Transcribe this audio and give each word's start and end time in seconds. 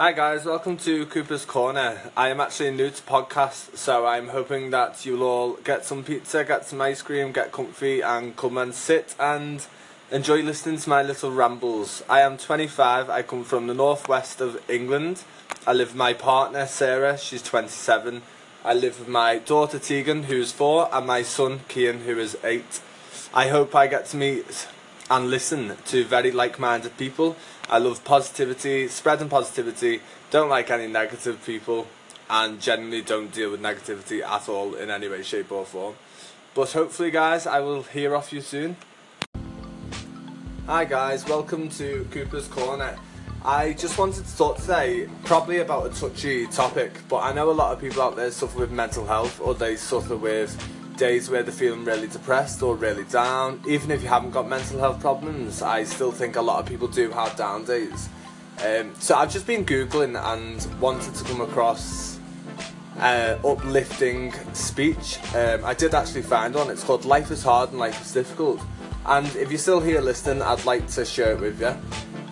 Hi 0.00 0.12
guys, 0.12 0.44
welcome 0.44 0.76
to 0.76 1.06
Cooper's 1.06 1.44
Corner. 1.44 2.12
I 2.16 2.28
am 2.28 2.40
actually 2.40 2.70
new 2.70 2.88
to 2.88 3.02
podcast, 3.02 3.76
so 3.76 4.06
I'm 4.06 4.28
hoping 4.28 4.70
that 4.70 5.04
you'll 5.04 5.24
all 5.24 5.54
get 5.54 5.84
some 5.84 6.04
pizza, 6.04 6.44
get 6.44 6.64
some 6.64 6.80
ice 6.80 7.02
cream, 7.02 7.32
get 7.32 7.50
comfy, 7.50 8.00
and 8.00 8.36
come 8.36 8.58
and 8.58 8.72
sit 8.72 9.16
and 9.18 9.66
enjoy 10.12 10.40
listening 10.42 10.78
to 10.78 10.88
my 10.88 11.02
little 11.02 11.32
rambles. 11.32 12.04
I 12.08 12.20
am 12.20 12.38
25. 12.38 13.10
I 13.10 13.22
come 13.22 13.42
from 13.42 13.66
the 13.66 13.74
northwest 13.74 14.40
of 14.40 14.62
England. 14.70 15.24
I 15.66 15.72
live 15.72 15.88
with 15.88 15.96
my 15.96 16.12
partner 16.12 16.66
Sarah. 16.66 17.18
She's 17.18 17.42
27. 17.42 18.22
I 18.64 18.74
live 18.74 19.00
with 19.00 19.08
my 19.08 19.38
daughter 19.38 19.80
Tegan, 19.80 20.22
who's 20.22 20.52
four, 20.52 20.88
and 20.94 21.08
my 21.08 21.22
son 21.22 21.62
Kian, 21.68 22.02
who 22.02 22.20
is 22.20 22.38
eight. 22.44 22.80
I 23.34 23.48
hope 23.48 23.74
I 23.74 23.88
get 23.88 24.06
to 24.06 24.16
meet 24.16 24.68
and 25.10 25.28
listen 25.28 25.76
to 25.86 26.04
very 26.04 26.30
like-minded 26.30 26.96
people. 26.96 27.36
I 27.70 27.76
love 27.76 28.02
positivity, 28.02 28.88
spreading 28.88 29.28
positivity. 29.28 30.00
Don't 30.30 30.48
like 30.48 30.70
any 30.70 30.86
negative 30.86 31.44
people, 31.44 31.86
and 32.30 32.62
generally 32.62 33.02
don't 33.02 33.30
deal 33.30 33.50
with 33.50 33.60
negativity 33.60 34.22
at 34.22 34.48
all 34.48 34.74
in 34.74 34.88
any 34.88 35.06
way, 35.06 35.22
shape, 35.22 35.52
or 35.52 35.66
form. 35.66 35.94
But 36.54 36.72
hopefully, 36.72 37.10
guys, 37.10 37.46
I 37.46 37.60
will 37.60 37.82
hear 37.82 38.16
off 38.16 38.32
you 38.32 38.40
soon. 38.40 38.78
Hi, 40.64 40.86
guys. 40.86 41.26
Welcome 41.26 41.68
to 41.70 42.08
Cooper's 42.10 42.48
Corner. 42.48 42.98
I 43.44 43.74
just 43.74 43.98
wanted 43.98 44.24
to 44.24 44.36
talk 44.36 44.56
today 44.56 45.06
probably 45.24 45.58
about 45.58 45.86
a 45.86 45.90
touchy 45.90 46.46
topic, 46.46 46.92
but 47.06 47.18
I 47.18 47.34
know 47.34 47.50
a 47.50 47.52
lot 47.52 47.74
of 47.74 47.80
people 47.80 48.00
out 48.00 48.16
there 48.16 48.30
suffer 48.30 48.60
with 48.60 48.70
mental 48.70 49.04
health 49.04 49.42
or 49.42 49.54
they 49.54 49.76
suffer 49.76 50.16
with 50.16 50.56
days 50.98 51.30
where 51.30 51.42
they're 51.42 51.52
feeling 51.52 51.84
really 51.84 52.08
depressed 52.08 52.62
or 52.62 52.74
really 52.74 53.04
down. 53.04 53.62
Even 53.66 53.90
if 53.90 54.02
you 54.02 54.08
haven't 54.08 54.32
got 54.32 54.48
mental 54.48 54.78
health 54.78 55.00
problems, 55.00 55.62
I 55.62 55.84
still 55.84 56.12
think 56.12 56.36
a 56.36 56.42
lot 56.42 56.58
of 56.58 56.66
people 56.66 56.88
do 56.88 57.10
have 57.12 57.36
down 57.36 57.64
days. 57.64 58.08
Um, 58.66 58.92
so 58.98 59.14
I've 59.14 59.32
just 59.32 59.46
been 59.46 59.64
googling 59.64 60.20
and 60.20 60.80
wanted 60.80 61.14
to 61.14 61.24
come 61.24 61.40
across 61.40 62.18
uh, 62.98 63.38
uplifting 63.44 64.32
speech. 64.52 65.18
Um, 65.34 65.64
I 65.64 65.74
did 65.74 65.94
actually 65.94 66.22
find 66.22 66.54
one. 66.54 66.68
It's 66.68 66.82
called 66.82 67.04
"Life 67.04 67.30
is 67.30 67.42
Hard 67.42 67.70
and 67.70 67.78
Life 67.78 68.02
is 68.04 68.12
Difficult." 68.12 68.60
And 69.06 69.26
if 69.36 69.50
you're 69.50 69.58
still 69.58 69.80
here 69.80 70.00
listening, 70.00 70.42
I'd 70.42 70.64
like 70.64 70.86
to 70.88 71.04
share 71.04 71.32
it 71.32 71.40
with 71.40 71.60
you. 71.60 71.74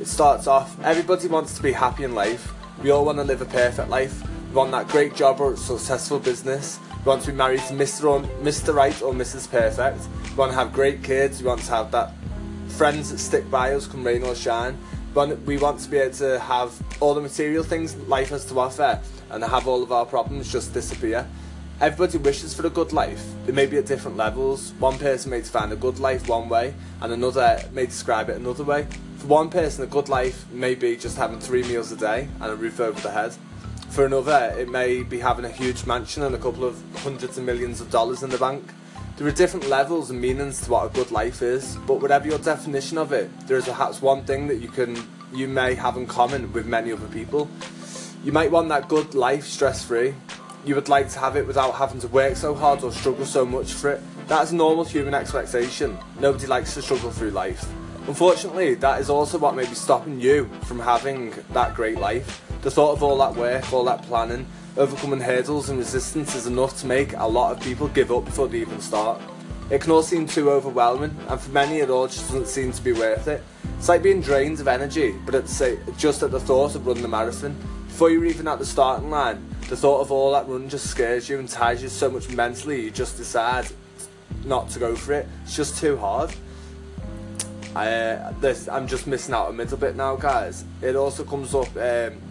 It 0.00 0.06
starts 0.06 0.46
off: 0.46 0.82
Everybody 0.82 1.28
wants 1.28 1.54
to 1.56 1.62
be 1.62 1.72
happy 1.72 2.04
in 2.04 2.14
life. 2.14 2.52
We 2.82 2.90
all 2.90 3.04
want 3.04 3.18
to 3.18 3.24
live 3.24 3.42
a 3.42 3.46
perfect 3.46 3.90
life. 3.90 4.22
We 4.48 4.54
want 4.54 4.70
that 4.72 4.88
great 4.88 5.14
job 5.14 5.40
or 5.40 5.56
successful 5.56 6.18
business. 6.18 6.80
We 7.04 7.10
want 7.10 7.20
to 7.24 7.32
be 7.32 7.36
married 7.36 7.60
to 7.60 7.74
Mr. 7.74 8.04
or 8.04 8.20
Mr. 8.42 8.74
Right 8.74 9.02
or 9.02 9.12
Mrs. 9.12 9.50
Perfect. 9.50 10.08
We 10.30 10.36
want 10.36 10.52
to 10.52 10.56
have 10.56 10.72
great 10.72 11.02
kids. 11.02 11.42
We 11.42 11.48
want 11.48 11.60
to 11.64 11.70
have 11.70 11.90
that 11.90 12.14
friends 12.66 13.10
that 13.10 13.18
stick 13.18 13.50
by 13.50 13.74
us, 13.74 13.86
come 13.86 14.06
rain 14.06 14.22
or 14.22 14.34
shine. 14.34 14.78
We 15.14 15.58
want 15.58 15.80
to 15.80 15.90
be 15.90 15.98
able 15.98 16.14
to 16.14 16.38
have 16.38 16.72
all 17.00 17.12
the 17.12 17.20
material 17.20 17.62
things 17.62 17.94
life 18.08 18.30
has 18.30 18.46
to 18.46 18.58
offer 18.58 18.98
and 19.28 19.44
have 19.44 19.68
all 19.68 19.82
of 19.82 19.92
our 19.92 20.06
problems 20.06 20.50
just 20.50 20.72
disappear. 20.72 21.28
Everybody 21.78 22.16
wishes 22.16 22.54
for 22.54 22.66
a 22.66 22.70
good 22.70 22.94
life. 22.94 23.22
They 23.44 23.52
may 23.52 23.66
be 23.66 23.76
at 23.76 23.84
different 23.84 24.16
levels. 24.16 24.72
One 24.78 24.98
person 24.98 25.30
may 25.30 25.42
define 25.42 25.72
a 25.72 25.76
good 25.76 25.98
life 25.98 26.26
one 26.26 26.48
way, 26.48 26.72
and 27.02 27.12
another 27.12 27.62
may 27.72 27.84
describe 27.84 28.30
it 28.30 28.36
another 28.36 28.64
way. 28.64 28.86
For 29.18 29.26
one 29.26 29.50
person, 29.50 29.84
a 29.84 29.86
good 29.86 30.08
life 30.08 30.50
may 30.50 30.74
be 30.74 30.96
just 30.96 31.18
having 31.18 31.38
three 31.38 31.64
meals 31.64 31.92
a 31.92 31.96
day 31.96 32.28
and 32.40 32.50
a 32.50 32.56
roof 32.56 32.80
over 32.80 32.98
the 32.98 33.10
head. 33.10 33.34
For 33.94 34.04
another, 34.04 34.52
it 34.58 34.68
may 34.68 35.04
be 35.04 35.20
having 35.20 35.44
a 35.44 35.48
huge 35.48 35.86
mansion 35.86 36.24
and 36.24 36.34
a 36.34 36.38
couple 36.38 36.64
of 36.64 36.82
hundreds 36.96 37.38
of 37.38 37.44
millions 37.44 37.80
of 37.80 37.92
dollars 37.92 38.24
in 38.24 38.30
the 38.30 38.38
bank. 38.38 38.64
There 39.16 39.28
are 39.28 39.30
different 39.30 39.68
levels 39.68 40.10
and 40.10 40.20
meanings 40.20 40.60
to 40.62 40.72
what 40.72 40.86
a 40.86 40.88
good 40.88 41.12
life 41.12 41.42
is, 41.42 41.76
but 41.86 42.00
whatever 42.00 42.26
your 42.26 42.38
definition 42.38 42.98
of 42.98 43.12
it, 43.12 43.30
there 43.46 43.56
is 43.56 43.66
perhaps 43.66 44.02
one 44.02 44.24
thing 44.24 44.48
that 44.48 44.56
you 44.56 44.66
can 44.66 44.96
you 45.32 45.46
may 45.46 45.76
have 45.76 45.96
in 45.96 46.08
common 46.08 46.52
with 46.52 46.66
many 46.66 46.90
other 46.90 47.06
people. 47.06 47.48
You 48.24 48.32
might 48.32 48.50
want 48.50 48.68
that 48.70 48.88
good 48.88 49.14
life 49.14 49.44
stress 49.44 49.84
free. 49.84 50.12
You 50.64 50.74
would 50.74 50.88
like 50.88 51.08
to 51.10 51.20
have 51.20 51.36
it 51.36 51.46
without 51.46 51.76
having 51.76 52.00
to 52.00 52.08
work 52.08 52.34
so 52.34 52.52
hard 52.52 52.82
or 52.82 52.90
struggle 52.90 53.24
so 53.24 53.46
much 53.46 53.74
for 53.74 53.92
it. 53.92 54.02
That 54.26 54.42
is 54.42 54.52
normal 54.52 54.82
human 54.82 55.14
expectation. 55.14 55.96
Nobody 56.18 56.48
likes 56.48 56.74
to 56.74 56.82
struggle 56.82 57.12
through 57.12 57.30
life. 57.30 57.64
Unfortunately, 58.08 58.74
that 58.74 59.00
is 59.00 59.08
also 59.08 59.38
what 59.38 59.54
may 59.54 59.66
be 59.66 59.76
stopping 59.76 60.20
you 60.20 60.50
from 60.64 60.80
having 60.80 61.32
that 61.52 61.76
great 61.76 62.00
life. 62.00 62.40
The 62.64 62.70
thought 62.70 62.92
of 62.92 63.02
all 63.02 63.18
that 63.18 63.34
work, 63.34 63.70
all 63.74 63.84
that 63.84 64.04
planning, 64.04 64.46
overcoming 64.78 65.20
hurdles 65.20 65.68
and 65.68 65.78
resistance 65.78 66.34
is 66.34 66.46
enough 66.46 66.80
to 66.80 66.86
make 66.86 67.12
a 67.12 67.28
lot 67.28 67.52
of 67.52 67.62
people 67.62 67.88
give 67.88 68.10
up 68.10 68.24
before 68.24 68.48
they 68.48 68.62
even 68.62 68.80
start. 68.80 69.20
It 69.68 69.82
can 69.82 69.90
all 69.90 70.02
seem 70.02 70.26
too 70.26 70.50
overwhelming, 70.50 71.14
and 71.28 71.38
for 71.38 71.50
many, 71.50 71.80
it 71.80 71.90
all 71.90 72.06
just 72.06 72.30
doesn't 72.30 72.46
seem 72.46 72.72
to 72.72 72.80
be 72.80 72.92
worth 72.92 73.28
it. 73.28 73.42
It's 73.76 73.90
like 73.90 74.02
being 74.02 74.22
drained 74.22 74.60
of 74.60 74.68
energy, 74.68 75.14
but 75.26 75.34
at 75.34 75.44
the, 75.44 75.78
just 75.98 76.22
at 76.22 76.30
the 76.30 76.40
thought 76.40 76.74
of 76.74 76.86
running 76.86 77.04
a 77.04 77.08
marathon. 77.08 77.54
Before 77.86 78.08
you're 78.10 78.24
even 78.24 78.48
at 78.48 78.58
the 78.58 78.64
starting 78.64 79.10
line, 79.10 79.46
the 79.68 79.76
thought 79.76 80.00
of 80.00 80.10
all 80.10 80.32
that 80.32 80.48
run 80.48 80.66
just 80.70 80.86
scares 80.86 81.28
you 81.28 81.38
and 81.38 81.46
ties 81.46 81.82
you 81.82 81.90
so 81.90 82.10
much 82.10 82.30
mentally, 82.30 82.80
you 82.80 82.90
just 82.90 83.18
decide 83.18 83.66
not 84.46 84.70
to 84.70 84.78
go 84.78 84.96
for 84.96 85.12
it. 85.12 85.28
It's 85.42 85.54
just 85.54 85.76
too 85.76 85.98
hard. 85.98 86.34
I, 87.76 87.90
uh, 87.90 88.32
this, 88.40 88.68
I'm 88.70 88.86
just 88.86 89.06
missing 89.06 89.34
out 89.34 89.50
a 89.50 89.52
little 89.52 89.76
bit 89.76 89.96
now, 89.96 90.16
guys. 90.16 90.64
It 90.80 90.96
also 90.96 91.24
comes 91.24 91.54
up. 91.54 91.68
Um, 91.76 92.22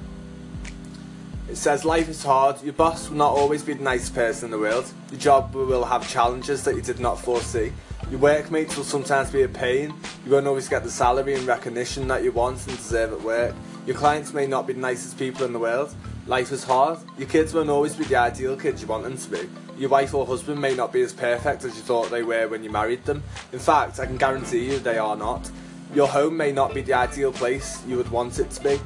it 1.50 1.58
says 1.58 1.84
life 1.84 2.08
is 2.10 2.24
hard. 2.24 2.62
Your 2.64 2.74
boss 2.74 3.10
will 3.10 3.18
not 3.18 3.32
always 3.32 3.64
be 3.64 3.74
the 3.74 3.84
nicest 3.84 4.16
person 4.16 4.46
in 4.46 4.52
the 4.52 4.60
world. 4.60 4.86
Your 5.12 5.20
job 5.20 5.54
will 5.54 5.84
have 5.84 6.10
challenges 6.10 6.64
that 6.64 6.76
you 6.76 6.82
did 6.82 7.00
not 7.00 7.20
foresee. 7.20 7.74
Your 8.10 8.20
workmates 8.20 8.78
will 8.78 8.84
sometimes 8.84 9.32
be 9.32 9.44
a 9.44 9.50
pain. 9.50 9.94
You 10.26 10.32
won't 10.32 10.48
always 10.48 10.70
get 10.70 10.84
the 10.84 10.92
salary 10.92 11.36
and 11.36 11.46
recognition 11.46 12.08
that 12.08 12.24
you 12.24 12.32
want 12.32 12.66
and 12.68 12.78
deserve 12.78 13.14
at 13.14 13.22
work. 13.22 13.56
Your 13.86 13.98
clients 13.98 14.34
may 14.34 14.48
not 14.48 14.68
be 14.68 14.74
the 14.74 14.80
nicest 14.80 15.18
people 15.18 15.46
in 15.46 15.52
the 15.52 15.60
world. 15.60 15.94
Life 16.28 16.52
is 16.54 16.64
hard. 16.64 17.00
Your 17.18 17.28
kids 17.28 17.54
won't 17.54 17.70
always 17.70 17.96
be 17.96 18.06
the 18.06 18.16
ideal 18.16 18.56
kids 18.56 18.82
you 18.82 18.88
want 18.88 19.04
them 19.04 19.18
to 19.18 19.30
be. 19.30 19.50
Your 19.78 19.90
wife 19.90 20.14
or 20.14 20.26
husband 20.26 20.62
may 20.62 20.74
not 20.74 20.94
be 20.94 21.02
as 21.02 21.12
perfect 21.12 21.66
as 21.66 21.76
you 21.76 21.82
thought 21.82 22.10
they 22.10 22.24
were 22.24 22.48
when 22.48 22.64
you 22.64 22.70
married 22.70 23.04
them. 23.04 23.22
In 23.52 23.60
fact, 23.60 24.00
I 24.00 24.06
can 24.06 24.18
guarantee 24.18 24.66
you 24.66 24.80
they 24.80 24.98
are 24.98 25.18
not. 25.18 25.50
Your 25.94 26.08
home 26.08 26.38
may 26.38 26.52
not 26.52 26.74
be 26.74 26.82
the 26.82 26.94
ideal 26.94 27.34
place 27.34 27.84
you 27.86 27.98
would 27.98 28.10
want 28.10 28.40
it 28.40 28.50
to 28.52 28.64
be. 28.64 28.80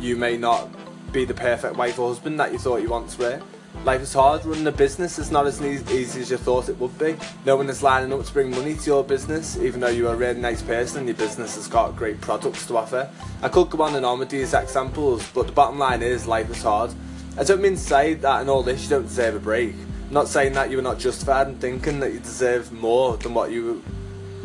You 0.00 0.16
may 0.16 0.36
not 0.36 0.68
be 1.14 1.24
the 1.24 1.32
perfect 1.32 1.76
wife 1.76 1.96
or 2.00 2.08
husband 2.08 2.40
that 2.40 2.50
you 2.50 2.58
thought 2.58 2.82
you 2.82 2.90
once 2.90 3.16
were. 3.16 3.40
Life 3.84 4.02
is 4.02 4.12
hard. 4.12 4.44
Running 4.44 4.66
a 4.66 4.72
business 4.72 5.16
is 5.16 5.30
not 5.30 5.46
as 5.46 5.62
easy 5.62 6.20
as 6.20 6.30
you 6.30 6.36
thought 6.36 6.68
it 6.68 6.76
would 6.80 6.98
be. 6.98 7.16
No 7.46 7.54
one 7.54 7.70
is 7.70 7.84
lining 7.84 8.12
up 8.12 8.24
to 8.26 8.32
bring 8.32 8.50
money 8.50 8.74
to 8.74 8.84
your 8.84 9.04
business, 9.04 9.56
even 9.56 9.80
though 9.80 9.88
you're 9.88 10.12
a 10.12 10.16
really 10.16 10.40
nice 10.40 10.60
person 10.60 10.98
and 10.98 11.06
your 11.06 11.16
business 11.16 11.54
has 11.54 11.68
got 11.68 11.94
great 11.94 12.20
products 12.20 12.66
to 12.66 12.76
offer. 12.76 13.08
I 13.42 13.48
could 13.48 13.70
go 13.70 13.82
on 13.82 13.94
and 13.94 14.04
on 14.04 14.18
with 14.18 14.30
these 14.30 14.54
examples, 14.54 15.24
but 15.32 15.46
the 15.46 15.52
bottom 15.52 15.78
line 15.78 16.02
is 16.02 16.26
life 16.26 16.50
is 16.50 16.62
hard. 16.62 16.92
I 17.38 17.44
don't 17.44 17.62
mean 17.62 17.74
to 17.74 17.80
say 17.80 18.14
that 18.14 18.42
in 18.42 18.48
all 18.48 18.64
this 18.64 18.82
you 18.82 18.90
don't 18.90 19.06
deserve 19.06 19.36
a 19.36 19.40
break. 19.40 19.74
I'm 20.08 20.14
not 20.14 20.26
saying 20.26 20.54
that 20.54 20.68
you 20.68 20.80
are 20.80 20.82
not 20.82 20.98
justified 20.98 21.46
in 21.46 21.54
thinking 21.58 22.00
that 22.00 22.12
you 22.12 22.18
deserve 22.18 22.72
more 22.72 23.16
than 23.18 23.34
what 23.34 23.52
you 23.52 23.84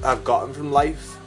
have 0.03 0.23
gotten 0.23 0.53
from 0.53 0.71
life 0.71 1.17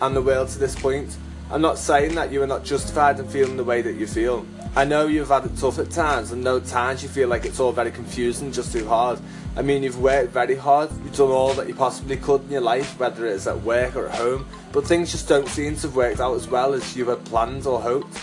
and 0.00 0.14
the 0.14 0.22
world 0.22 0.48
to 0.50 0.60
this 0.60 0.76
point. 0.78 1.16
I'm 1.50 1.60
not 1.60 1.78
saying 1.78 2.14
that 2.14 2.30
you 2.30 2.40
are 2.44 2.46
not 2.46 2.64
justified 2.64 3.18
in 3.18 3.26
feeling 3.26 3.56
the 3.56 3.64
way 3.64 3.82
that 3.82 3.94
you 3.94 4.06
feel. 4.06 4.46
I 4.76 4.84
know 4.84 5.08
you've 5.08 5.28
had 5.28 5.46
it 5.46 5.56
tough 5.56 5.80
at 5.80 5.90
times, 5.90 6.30
and 6.30 6.44
no 6.44 6.60
times 6.60 7.02
you 7.02 7.08
feel 7.08 7.28
like 7.28 7.44
it's 7.44 7.58
all 7.58 7.72
very 7.72 7.90
confusing, 7.90 8.52
just 8.52 8.72
too 8.72 8.86
hard. 8.86 9.18
I 9.56 9.62
mean, 9.62 9.82
you've 9.82 10.00
worked 10.00 10.32
very 10.32 10.54
hard, 10.54 10.90
you've 11.02 11.16
done 11.16 11.30
all 11.30 11.54
that 11.54 11.66
you 11.66 11.74
possibly 11.74 12.16
could 12.16 12.42
in 12.44 12.50
your 12.52 12.60
life, 12.60 12.98
whether 12.98 13.26
it's 13.26 13.48
at 13.48 13.60
work 13.62 13.96
or 13.96 14.08
at 14.08 14.14
home, 14.14 14.46
but 14.70 14.86
things 14.86 15.10
just 15.10 15.28
don't 15.28 15.48
seem 15.48 15.74
to 15.74 15.82
have 15.82 15.96
worked 15.96 16.20
out 16.20 16.36
as 16.36 16.46
well 16.46 16.72
as 16.72 16.96
you 16.96 17.08
had 17.08 17.24
planned 17.24 17.66
or 17.66 17.80
hoped. 17.80 18.16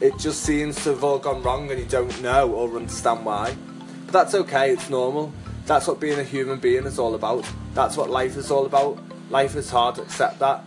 It 0.00 0.18
just 0.18 0.42
seems 0.42 0.82
to 0.84 0.90
have 0.90 1.04
all 1.04 1.18
gone 1.18 1.42
wrong, 1.42 1.70
and 1.70 1.78
you 1.78 1.84
don't 1.84 2.22
know 2.22 2.50
or 2.50 2.74
understand 2.76 3.26
why. 3.26 3.54
But 4.06 4.12
that's 4.12 4.34
okay, 4.34 4.70
it's 4.70 4.88
normal. 4.88 5.34
That's 5.66 5.86
what 5.86 6.00
being 6.00 6.18
a 6.18 6.24
human 6.24 6.58
being 6.58 6.86
is 6.86 6.98
all 6.98 7.14
about. 7.14 7.46
That's 7.74 7.98
what 7.98 8.08
life 8.08 8.38
is 8.38 8.50
all 8.50 8.64
about. 8.64 8.98
Life 9.28 9.54
is 9.54 9.68
hard, 9.68 9.98
accept 9.98 10.38
that. 10.38 10.64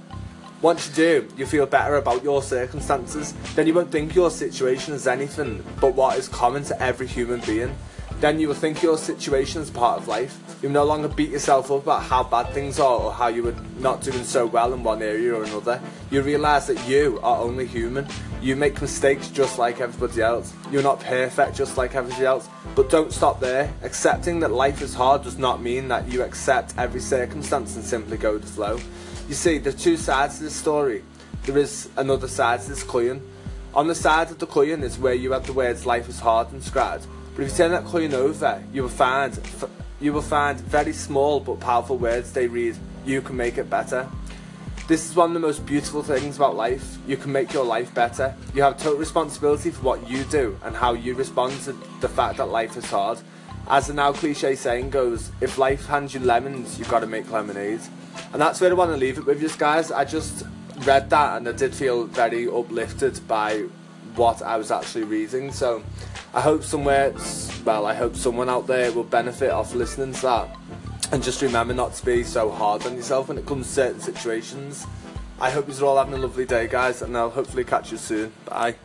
Once 0.63 0.87
you 0.87 0.95
do, 0.95 1.27
you 1.35 1.45
feel 1.45 1.65
better 1.65 1.97
about 1.97 2.23
your 2.23 2.41
circumstances, 2.41 3.33
then 3.53 3.67
you 3.67 3.73
won't 3.73 3.91
think 3.91 4.15
your 4.15 4.31
situation 4.31 4.93
is 4.93 5.07
anything 5.07 5.61
but 5.81 5.93
what 5.93 6.17
is 6.17 6.29
common 6.29 6.63
to 6.63 6.81
every 6.81 7.05
human 7.05 7.41
being. 7.41 7.75
Then 8.23 8.39
you 8.39 8.47
will 8.47 8.55
think 8.55 8.81
your 8.81 8.97
situation 8.97 9.61
is 9.61 9.69
part 9.69 9.99
of 9.99 10.07
life. 10.07 10.39
You 10.61 10.69
will 10.69 10.75
no 10.75 10.85
longer 10.85 11.09
beat 11.09 11.31
yourself 11.31 11.69
up 11.69 11.83
about 11.83 12.03
how 12.03 12.23
bad 12.23 12.53
things 12.53 12.79
are 12.79 12.97
or 13.01 13.11
how 13.11 13.27
you 13.27 13.49
are 13.49 13.55
not 13.79 13.99
doing 13.99 14.23
so 14.23 14.45
well 14.45 14.73
in 14.73 14.81
one 14.81 15.01
area 15.01 15.35
or 15.35 15.43
another. 15.43 15.81
You 16.09 16.21
realise 16.21 16.67
that 16.67 16.87
you 16.87 17.19
are 17.21 17.39
only 17.39 17.65
human. 17.65 18.07
You 18.41 18.55
make 18.55 18.81
mistakes 18.81 19.27
just 19.27 19.59
like 19.59 19.81
everybody 19.81 20.21
else. 20.21 20.53
You're 20.71 20.83
not 20.83 21.01
perfect 21.01 21.57
just 21.57 21.75
like 21.75 21.95
everybody 21.95 22.25
else. 22.25 22.47
But 22.75 22.89
don't 22.89 23.11
stop 23.11 23.41
there. 23.41 23.73
Accepting 23.81 24.39
that 24.39 24.51
life 24.51 24.81
is 24.81 24.93
hard 24.93 25.23
does 25.23 25.37
not 25.37 25.61
mean 25.61 25.89
that 25.89 26.07
you 26.07 26.23
accept 26.23 26.75
every 26.77 27.01
circumstance 27.01 27.75
and 27.75 27.83
simply 27.83 28.15
go 28.15 28.31
with 28.31 28.43
the 28.43 28.47
flow. 28.47 28.79
You 29.27 29.35
see, 29.35 29.57
there 29.57 29.73
are 29.73 29.77
two 29.77 29.97
sides 29.97 30.37
to 30.37 30.45
this 30.45 30.55
story. 30.55 31.03
There 31.45 31.57
is 31.57 31.89
another 31.97 32.29
side 32.29 32.61
to 32.61 32.69
this 32.69 32.83
coin. 32.83 33.21
On 33.73 33.87
the 33.87 33.95
side 33.95 34.31
of 34.31 34.39
the 34.39 34.47
coin 34.47 34.81
is 34.81 34.97
where 34.97 35.13
you 35.13 35.33
have 35.33 35.45
the 35.45 35.51
words 35.51 35.85
"life 35.85 36.07
is 36.07 36.21
hard" 36.21 36.47
and 36.47 36.61
inscribed. 36.61 37.05
But 37.35 37.43
if 37.43 37.51
you 37.51 37.57
turn 37.57 37.71
that 37.71 37.85
coin 37.85 38.13
over, 38.13 38.63
you 38.71 38.83
will 38.83 38.89
find 38.89 39.39
you 39.99 40.13
will 40.13 40.21
find 40.21 40.59
very 40.59 40.93
small 40.93 41.39
but 41.39 41.59
powerful 41.59 41.97
words. 41.97 42.31
They 42.33 42.47
read, 42.47 42.77
"You 43.05 43.21
can 43.21 43.37
make 43.37 43.57
it 43.57 43.69
better." 43.69 44.07
This 44.85 45.09
is 45.09 45.15
one 45.15 45.29
of 45.29 45.33
the 45.33 45.39
most 45.39 45.65
beautiful 45.65 46.03
things 46.03 46.35
about 46.35 46.57
life. 46.57 46.97
You 47.07 47.15
can 47.15 47.31
make 47.31 47.53
your 47.53 47.63
life 47.63 47.93
better. 47.93 48.35
You 48.53 48.63
have 48.63 48.77
total 48.77 48.99
responsibility 48.99 49.71
for 49.71 49.81
what 49.81 50.09
you 50.09 50.25
do 50.25 50.57
and 50.61 50.75
how 50.75 50.91
you 50.93 51.15
respond 51.15 51.53
to 51.63 51.73
the 52.01 52.09
fact 52.09 52.37
that 52.37 52.49
life 52.49 52.75
is 52.75 52.85
hard. 52.85 53.19
As 53.69 53.87
the 53.87 53.93
now 53.93 54.11
cliche 54.11 54.55
saying 54.55 54.89
goes, 54.89 55.31
if 55.39 55.57
life 55.57 55.85
hands 55.85 56.13
you 56.13 56.19
lemons, 56.19 56.77
you've 56.77 56.89
got 56.89 56.99
to 56.99 57.07
make 57.07 57.31
lemonade. 57.31 57.79
And 58.33 58.41
that's 58.41 58.59
where 58.59 58.71
I 58.71 58.73
want 58.73 58.91
to 58.91 58.97
leave 58.97 59.17
it 59.17 59.25
with 59.25 59.41
you 59.41 59.49
guys. 59.57 59.89
I 59.89 60.03
just 60.03 60.43
read 60.85 61.09
that 61.11 61.37
and 61.37 61.47
I 61.47 61.53
did 61.53 61.73
feel 61.73 62.03
very 62.03 62.45
uplifted 62.45 63.25
by 63.25 63.63
what 64.15 64.41
I 64.41 64.57
was 64.57 64.71
actually 64.71 65.03
reading. 65.03 65.51
So 65.51 65.83
I 66.33 66.41
hope 66.41 66.63
somewhere, 66.63 67.13
well, 67.65 67.85
I 67.85 67.93
hope 67.93 68.15
someone 68.15 68.49
out 68.49 68.67
there 68.67 68.91
will 68.91 69.03
benefit 69.03 69.51
off 69.51 69.73
listening 69.73 70.13
to 70.13 70.21
that. 70.23 70.57
And 71.11 71.23
just 71.23 71.41
remember 71.41 71.73
not 71.73 71.93
to 71.93 72.05
be 72.05 72.23
so 72.23 72.49
hard 72.49 72.85
on 72.85 72.95
yourself 72.95 73.27
when 73.27 73.37
it 73.37 73.45
comes 73.45 73.67
to 73.67 73.73
certain 73.73 74.01
situations. 74.01 74.87
I 75.39 75.51
hope 75.51 75.67
you're 75.67 75.85
all 75.85 75.97
having 75.97 76.13
a 76.13 76.17
lovely 76.17 76.45
day, 76.45 76.67
guys, 76.67 77.01
and 77.01 77.15
I'll 77.17 77.29
hopefully 77.29 77.63
catch 77.63 77.91
you 77.91 77.97
soon. 77.97 78.31
Bye. 78.45 78.75